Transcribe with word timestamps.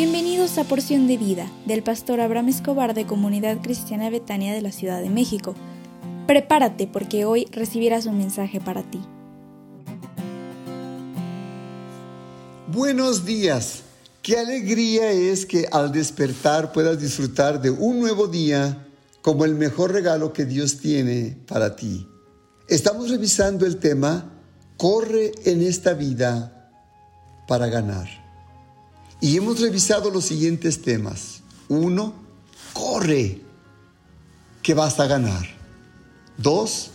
Bienvenidos 0.00 0.58
a 0.58 0.62
Porción 0.62 1.08
de 1.08 1.16
Vida 1.16 1.50
del 1.66 1.82
pastor 1.82 2.20
Abraham 2.20 2.50
Escobar 2.50 2.94
de 2.94 3.04
Comunidad 3.04 3.60
Cristiana 3.60 4.10
Betania 4.10 4.54
de 4.54 4.62
la 4.62 4.70
Ciudad 4.70 5.02
de 5.02 5.10
México. 5.10 5.56
Prepárate 6.28 6.86
porque 6.86 7.24
hoy 7.24 7.48
recibirás 7.50 8.06
un 8.06 8.16
mensaje 8.16 8.60
para 8.60 8.88
ti. 8.88 9.00
Buenos 12.68 13.24
días. 13.24 13.82
Qué 14.22 14.38
alegría 14.38 15.10
es 15.10 15.44
que 15.44 15.66
al 15.72 15.90
despertar 15.90 16.70
puedas 16.70 17.00
disfrutar 17.00 17.60
de 17.60 17.70
un 17.70 17.98
nuevo 17.98 18.28
día 18.28 18.86
como 19.20 19.44
el 19.44 19.56
mejor 19.56 19.90
regalo 19.90 20.32
que 20.32 20.44
Dios 20.44 20.78
tiene 20.78 21.36
para 21.48 21.74
ti. 21.74 22.06
Estamos 22.68 23.10
revisando 23.10 23.66
el 23.66 23.78
tema 23.78 24.30
Corre 24.76 25.32
en 25.44 25.60
esta 25.60 25.92
vida 25.94 26.70
para 27.48 27.66
ganar. 27.66 28.27
Y 29.20 29.36
hemos 29.36 29.60
revisado 29.60 30.10
los 30.10 30.24
siguientes 30.24 30.82
temas. 30.82 31.42
Uno, 31.68 32.14
corre, 32.72 33.40
que 34.62 34.74
vas 34.74 35.00
a 35.00 35.06
ganar. 35.06 35.46
Dos, 36.36 36.90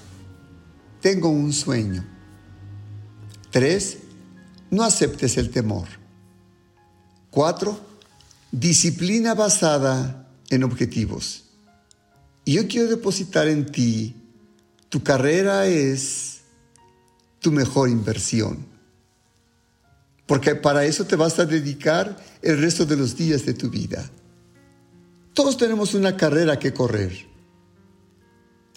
tengo 1.01 1.29
un 1.29 1.51
sueño. 1.51 2.05
Tres, 3.51 3.97
no 4.71 4.83
aceptes 4.83 5.37
el 5.37 5.51
temor. 5.51 5.87
Cuatro, 7.29 7.79
disciplina 8.51 9.33
basada 9.33 10.29
en 10.49 10.63
objetivos. 10.63 11.43
Y 12.45 12.53
yo 12.53 12.67
quiero 12.67 12.87
depositar 12.87 13.47
en 13.47 13.65
ti, 13.65 14.15
tu 14.89 15.03
carrera 15.03 15.67
es 15.67 16.41
tu 17.39 17.51
mejor 17.51 17.89
inversión 17.89 18.72
porque 20.25 20.55
para 20.55 20.85
eso 20.85 21.05
te 21.05 21.15
vas 21.15 21.39
a 21.39 21.45
dedicar 21.45 22.17
el 22.41 22.59
resto 22.59 22.85
de 22.85 22.97
los 22.97 23.15
días 23.15 23.45
de 23.45 23.53
tu 23.53 23.69
vida. 23.69 24.09
Todos 25.33 25.57
tenemos 25.57 25.93
una 25.93 26.15
carrera 26.15 26.59
que 26.59 26.73
correr 26.73 27.27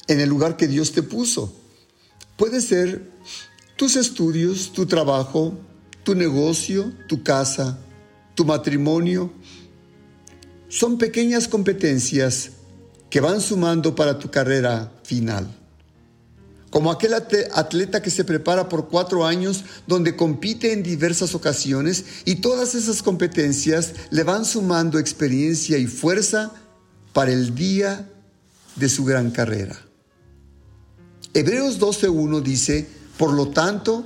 en 0.08 0.20
el 0.20 0.28
lugar 0.28 0.56
que 0.56 0.69
Dios 0.69 0.92
te 0.92 1.03
puso. 1.03 1.55
Puede 2.36 2.61
ser 2.61 3.11
tus 3.77 3.97
estudios, 3.97 4.72
tu 4.72 4.86
trabajo, 4.86 5.58
tu 6.03 6.14
negocio, 6.14 6.92
tu 7.08 7.22
casa, 7.22 7.78
tu 8.34 8.44
matrimonio. 8.44 9.33
Son 10.69 10.98
pequeñas 10.98 11.48
competencias 11.48 12.53
que 13.10 13.20
van 13.20 13.41
sumando 13.41 13.94
para 13.94 14.19
tu 14.19 14.31
carrera 14.31 14.92
final 15.05 15.66
como 16.77 16.91
aquel 16.91 17.14
atleta 17.14 18.02
que 18.02 18.10
se 18.10 18.22
prepara 18.22 18.69
por 18.69 18.88
cuatro 18.88 19.24
años 19.24 19.64
donde 19.86 20.14
compite 20.14 20.74
en 20.74 20.82
diversas 20.82 21.34
ocasiones 21.34 22.05
y 22.27 22.34
todas 22.34 22.74
esas 22.74 23.02
competencias 23.02 23.94
le 24.10 24.24
van 24.24 24.44
sumando 24.44 24.98
experiencia 24.98 25.78
y 25.78 25.86
fuerza 25.86 26.52
para 27.14 27.32
el 27.32 27.54
día 27.54 28.12
de 28.74 28.91
su 28.91 29.06
gran 29.06 29.30
carrera. 29.30 29.80
Hebreos 31.32 31.80
12.1 31.80 32.42
dice, 32.42 32.86
por 33.16 33.32
lo 33.32 33.48
tanto, 33.48 34.04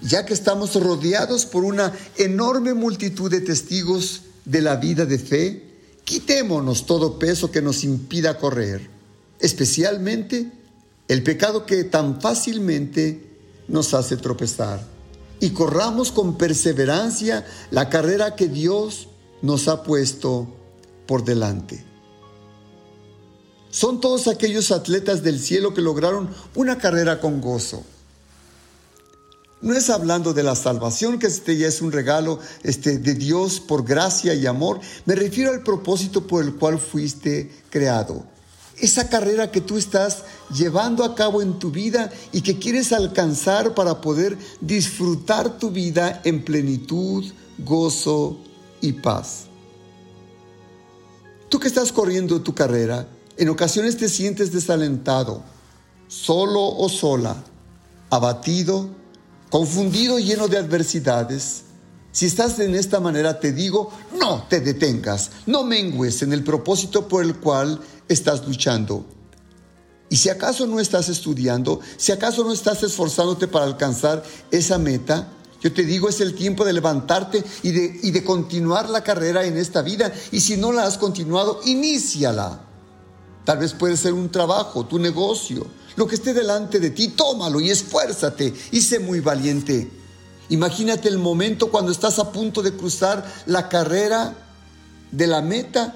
ya 0.00 0.24
que 0.24 0.32
estamos 0.32 0.76
rodeados 0.76 1.44
por 1.44 1.62
una 1.62 1.92
enorme 2.16 2.72
multitud 2.72 3.30
de 3.30 3.42
testigos 3.42 4.22
de 4.46 4.62
la 4.62 4.76
vida 4.76 5.04
de 5.04 5.18
fe, 5.18 5.62
quitémonos 6.04 6.86
todo 6.86 7.18
peso 7.18 7.50
que 7.50 7.60
nos 7.60 7.84
impida 7.84 8.38
correr, 8.38 8.88
especialmente 9.40 10.57
el 11.08 11.22
pecado 11.22 11.64
que 11.64 11.84
tan 11.84 12.20
fácilmente 12.20 13.28
nos 13.66 13.94
hace 13.94 14.16
tropezar. 14.16 14.80
Y 15.40 15.50
corramos 15.50 16.12
con 16.12 16.36
perseverancia 16.36 17.46
la 17.70 17.88
carrera 17.88 18.36
que 18.36 18.48
Dios 18.48 19.08
nos 19.40 19.68
ha 19.68 19.82
puesto 19.82 20.48
por 21.06 21.24
delante. 21.24 21.84
Son 23.70 24.00
todos 24.00 24.28
aquellos 24.28 24.70
atletas 24.70 25.22
del 25.22 25.38
cielo 25.38 25.72
que 25.72 25.80
lograron 25.80 26.30
una 26.54 26.78
carrera 26.78 27.20
con 27.20 27.40
gozo. 27.40 27.84
No 29.60 29.74
es 29.74 29.90
hablando 29.90 30.34
de 30.34 30.42
la 30.42 30.54
salvación, 30.54 31.18
que 31.18 31.26
este 31.26 31.56
ya 31.56 31.68
es 31.68 31.80
un 31.82 31.92
regalo 31.92 32.38
este, 32.62 32.98
de 32.98 33.14
Dios 33.14 33.60
por 33.60 33.84
gracia 33.84 34.34
y 34.34 34.46
amor. 34.46 34.80
Me 35.04 35.14
refiero 35.14 35.52
al 35.52 35.62
propósito 35.62 36.26
por 36.26 36.44
el 36.44 36.54
cual 36.54 36.78
fuiste 36.78 37.50
creado 37.70 38.24
esa 38.80 39.08
carrera 39.08 39.50
que 39.50 39.60
tú 39.60 39.76
estás 39.76 40.24
llevando 40.54 41.04
a 41.04 41.14
cabo 41.14 41.42
en 41.42 41.58
tu 41.58 41.70
vida 41.70 42.10
y 42.32 42.42
que 42.42 42.58
quieres 42.58 42.92
alcanzar 42.92 43.74
para 43.74 44.00
poder 44.00 44.38
disfrutar 44.60 45.58
tu 45.58 45.70
vida 45.70 46.20
en 46.24 46.44
plenitud, 46.44 47.24
gozo 47.58 48.38
y 48.80 48.92
paz. 48.92 49.44
Tú 51.48 51.58
que 51.58 51.68
estás 51.68 51.92
corriendo 51.92 52.42
tu 52.42 52.54
carrera, 52.54 53.08
en 53.36 53.48
ocasiones 53.48 53.96
te 53.96 54.08
sientes 54.08 54.52
desalentado, 54.52 55.42
solo 56.08 56.76
o 56.76 56.88
sola, 56.88 57.36
abatido, 58.10 58.88
confundido, 59.50 60.18
lleno 60.18 60.48
de 60.48 60.58
adversidades. 60.58 61.64
Si 62.18 62.26
estás 62.26 62.58
en 62.58 62.74
esta 62.74 62.98
manera, 62.98 63.38
te 63.38 63.52
digo, 63.52 63.92
no 64.18 64.44
te 64.50 64.58
detengas, 64.58 65.30
no 65.46 65.62
mengues 65.62 66.20
en 66.22 66.32
el 66.32 66.42
propósito 66.42 67.06
por 67.06 67.22
el 67.22 67.36
cual 67.36 67.80
estás 68.08 68.44
luchando. 68.44 69.06
Y 70.10 70.16
si 70.16 70.28
acaso 70.28 70.66
no 70.66 70.80
estás 70.80 71.08
estudiando, 71.08 71.78
si 71.96 72.10
acaso 72.10 72.42
no 72.42 72.52
estás 72.52 72.82
esforzándote 72.82 73.46
para 73.46 73.66
alcanzar 73.66 74.24
esa 74.50 74.78
meta, 74.78 75.28
yo 75.60 75.72
te 75.72 75.84
digo, 75.84 76.08
es 76.08 76.20
el 76.20 76.34
tiempo 76.34 76.64
de 76.64 76.72
levantarte 76.72 77.44
y 77.62 77.70
de, 77.70 78.00
y 78.02 78.10
de 78.10 78.24
continuar 78.24 78.90
la 78.90 79.04
carrera 79.04 79.44
en 79.44 79.56
esta 79.56 79.82
vida. 79.82 80.12
Y 80.32 80.40
si 80.40 80.56
no 80.56 80.72
la 80.72 80.86
has 80.86 80.98
continuado, 80.98 81.60
iníciala. 81.66 82.62
Tal 83.44 83.58
vez 83.58 83.74
puede 83.74 83.96
ser 83.96 84.12
un 84.12 84.28
trabajo, 84.28 84.86
tu 84.86 84.98
negocio, 84.98 85.68
lo 85.94 86.08
que 86.08 86.16
esté 86.16 86.34
delante 86.34 86.80
de 86.80 86.90
ti, 86.90 87.10
tómalo 87.10 87.60
y 87.60 87.70
esfuérzate 87.70 88.52
y 88.72 88.80
sé 88.80 88.98
muy 88.98 89.20
valiente. 89.20 90.07
Imagínate 90.50 91.08
el 91.08 91.18
momento 91.18 91.70
cuando 91.70 91.92
estás 91.92 92.18
a 92.18 92.32
punto 92.32 92.62
de 92.62 92.76
cruzar 92.76 93.24
la 93.46 93.68
carrera 93.68 94.34
de 95.10 95.26
la 95.26 95.42
meta. 95.42 95.94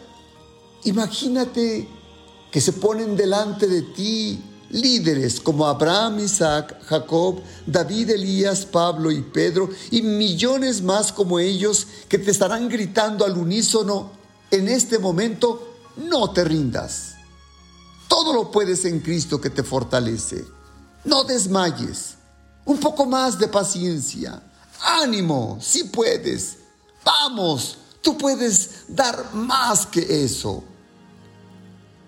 Imagínate 0.85 1.89
que 2.51 2.61
se 2.61 2.73
ponen 2.73 3.17
delante 3.17 3.67
de 3.67 3.83
ti 3.83 4.43
líderes 4.73 5.41
como 5.41 5.67
Abraham, 5.67 6.21
Isaac, 6.21 6.83
Jacob, 6.85 7.41
David, 7.67 8.11
Elías, 8.11 8.65
Pablo 8.65 9.11
y 9.11 9.23
Pedro 9.23 9.69
y 9.91 10.03
millones 10.03 10.83
más 10.83 11.13
como 11.13 11.39
ellos 11.39 11.87
que 12.09 12.19
te 12.19 12.31
estarán 12.31 12.69
gritando 12.69 13.25
al 13.25 13.37
unísono 13.37 14.11
en 14.51 14.69
este 14.69 14.99
momento, 14.99 15.77
no 15.97 16.31
te 16.33 16.45
rindas. 16.45 17.15
Todo 18.09 18.35
lo 18.35 18.51
puedes 18.51 18.85
en 18.85 19.01
Cristo 19.01 19.41
que 19.41 19.49
te 19.49 19.63
fortalece. 19.63 20.45
No 21.05 21.25
desmayes. 21.25 22.17
Un 22.65 22.79
poco 22.79 23.07
más 23.07 23.39
de 23.39 23.49
paciencia. 23.49 24.43
Ánimo, 24.81 25.59
si 25.61 25.85
puedes. 25.85 26.59
Vamos, 27.05 27.79
tú 28.01 28.17
puedes 28.17 28.85
dar 28.89 29.35
más 29.35 29.87
que 29.87 30.25
eso. 30.25 30.63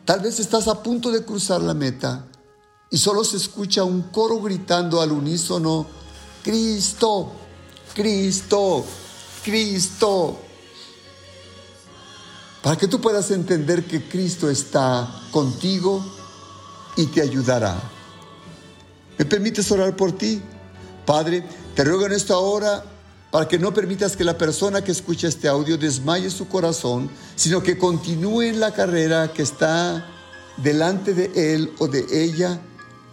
Tal 0.05 0.21
vez 0.21 0.39
estás 0.39 0.69
a 0.69 0.83
punto 0.83 1.11
de 1.11 1.25
cruzar 1.25 1.63
la 1.63 1.75
meta 1.75 2.27
y 2.91 2.99
solo 2.99 3.25
se 3.25 3.39
escucha 3.39 3.85
un 3.85 4.03
coro 4.03 4.41
gritando 4.41 5.01
al 5.01 5.13
unísono, 5.13 5.87
Cristo, 6.43 7.33
Cristo, 7.95 8.85
Cristo. 9.43 10.39
Para 12.63 12.77
que 12.77 12.87
tú 12.87 13.01
puedas 13.01 13.31
entender 13.31 13.87
que 13.87 14.09
Cristo 14.09 14.49
está 14.49 15.09
contigo 15.31 16.05
y 16.97 17.07
te 17.07 17.23
ayudará. 17.23 17.77
¿Me 19.19 19.25
permites 19.25 19.71
orar 19.71 19.95
por 19.97 20.13
ti? 20.13 20.41
Padre, 21.07 21.45
te 21.75 21.85
ruego 21.85 22.07
en 22.07 22.13
esta 22.13 22.39
hora 22.39 22.85
para 23.31 23.49
que 23.49 23.59
no 23.59 23.75
permitas 23.75 24.17
que 24.17 24.25
la 24.25 24.39
persona 24.39 24.83
que 24.83 24.93
escucha 24.93 25.29
este 25.29 25.49
audio 25.49 25.77
desmaye 25.77 26.31
su 26.31 26.49
corazón, 26.49 27.11
sino 27.37 27.63
que 27.63 27.77
continúe 27.77 28.43
en 28.43 28.61
la 28.61 28.73
carrera 28.73 29.33
que 29.33 29.43
está 29.43 30.07
delante 30.57 31.15
de 31.15 31.55
él 31.55 31.73
o 31.79 31.89
de 31.89 32.05
ella 32.11 32.61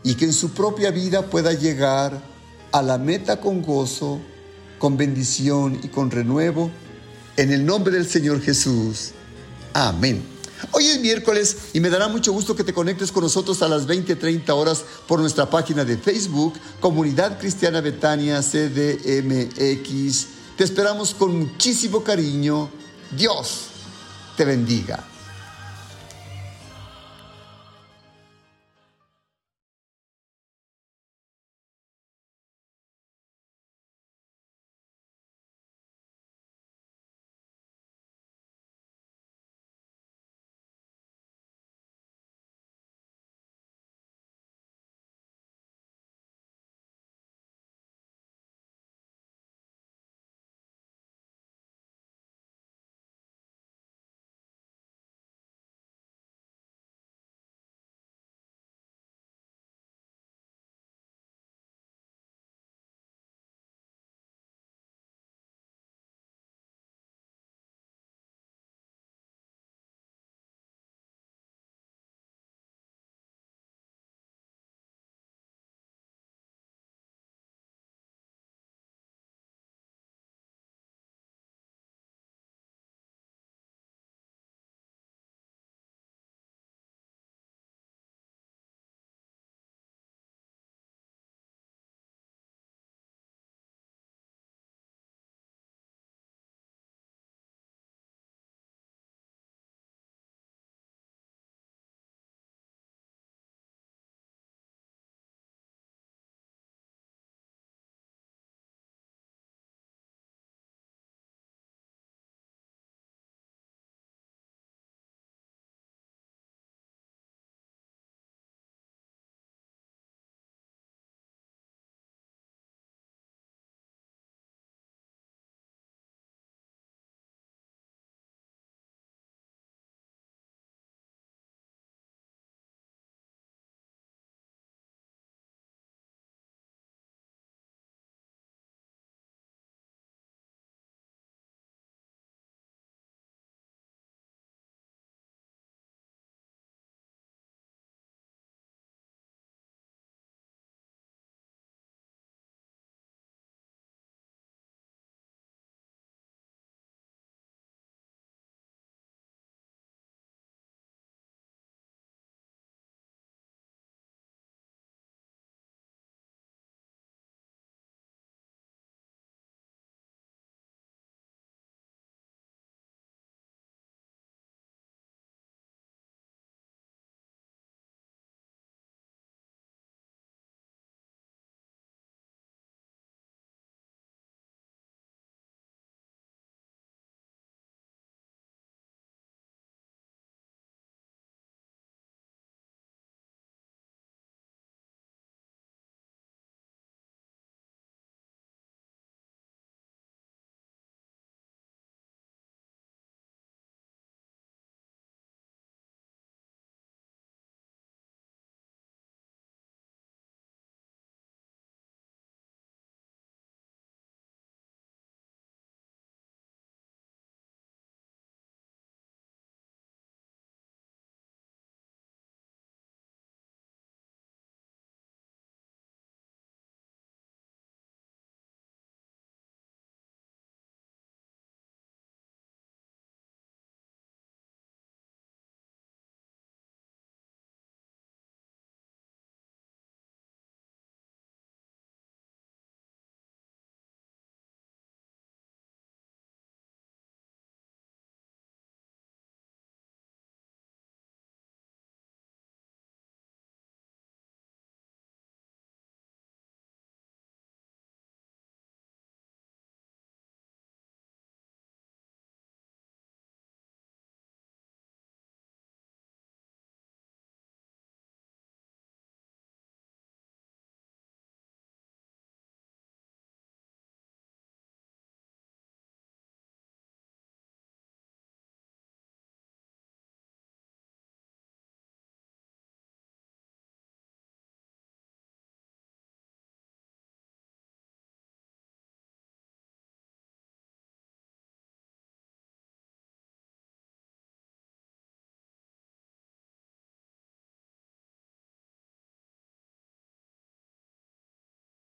y 0.03 0.15
que 0.15 0.25
en 0.25 0.33
su 0.33 0.51
propia 0.51 0.91
vida 0.91 1.23
pueda 1.23 1.53
llegar 1.53 2.21
a 2.71 2.81
la 2.81 2.97
meta 2.97 3.39
con 3.39 3.61
gozo, 3.61 4.19
con 4.79 4.97
bendición 4.97 5.79
y 5.83 5.87
con 5.87 6.11
renuevo. 6.11 6.71
En 7.37 7.51
el 7.51 7.65
nombre 7.65 7.93
del 7.93 8.07
Señor 8.07 8.41
Jesús. 8.41 9.11
Amén. 9.73 10.23
Hoy 10.71 10.85
es 10.85 10.99
miércoles 10.99 11.57
y 11.73 11.79
me 11.79 11.89
dará 11.89 12.07
mucho 12.07 12.31
gusto 12.31 12.55
que 12.55 12.63
te 12.63 12.73
conectes 12.73 13.11
con 13.11 13.23
nosotros 13.23 13.61
a 13.63 13.67
las 13.67 13.87
20:30 13.87 14.53
horas 14.53 14.83
por 15.07 15.19
nuestra 15.19 15.49
página 15.49 15.83
de 15.83 15.97
Facebook, 15.97 16.53
Comunidad 16.79 17.39
Cristiana 17.39 17.81
Betania 17.81 18.41
CDMX. 18.41 20.27
Te 20.55 20.63
esperamos 20.63 21.15
con 21.15 21.37
muchísimo 21.39 22.03
cariño. 22.03 22.69
Dios 23.17 23.65
te 24.37 24.45
bendiga. 24.45 25.10